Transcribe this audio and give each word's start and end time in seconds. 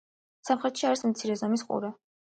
სამხრეთში 0.47 0.87
არის 0.91 1.05
ორი 1.07 1.11
მცირე 1.13 1.37
ზომის 1.43 1.65
ყურე. 1.69 1.93